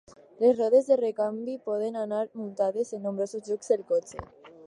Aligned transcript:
Les 0.43 0.53
rodes 0.59 0.87
de 0.91 0.95
recanvi 1.01 1.53
poden 1.67 1.99
anar 2.05 2.23
muntades 2.41 2.93
en 2.99 3.05
nombrosos 3.09 3.45
llocs 3.51 3.73
del 3.75 3.87
cotxe. 3.93 4.27